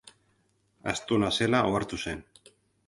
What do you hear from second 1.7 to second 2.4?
ohartu zen.